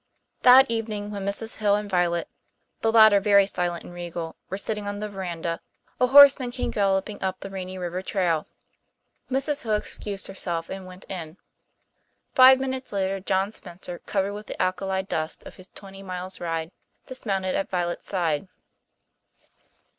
That 0.41 0.65
evening 0.67 1.11
when 1.11 1.27
Mrs. 1.27 1.57
Hill 1.57 1.75
and 1.75 1.87
Violet 1.87 2.27
the 2.81 2.91
latter 2.91 3.19
very 3.19 3.45
silent 3.45 3.83
and 3.83 3.93
regal 3.93 4.35
were 4.49 4.57
sitting 4.57 4.87
on 4.87 4.97
the 4.97 5.07
verandah, 5.07 5.61
a 5.99 6.07
horseman 6.07 6.49
came 6.49 6.71
galloping 6.71 7.21
up 7.21 7.39
the 7.39 7.51
Rainy 7.51 7.77
River 7.77 8.01
trail. 8.01 8.47
Mrs. 9.29 9.61
Hill 9.61 9.75
excused 9.75 10.25
herself 10.25 10.71
and 10.71 10.87
went 10.87 11.05
in. 11.07 11.37
Five 12.33 12.59
minutes 12.59 12.91
later 12.91 13.19
John 13.19 13.51
Spencer, 13.51 13.99
covered 13.99 14.33
with 14.33 14.47
the 14.47 14.59
alkali 14.59 15.03
dust 15.03 15.45
of 15.45 15.57
his 15.57 15.67
twenty 15.75 16.01
miles' 16.01 16.39
ride, 16.39 16.71
dismounted 17.05 17.53
at 17.55 17.69
Violet's 17.69 18.07
side. 18.07 18.47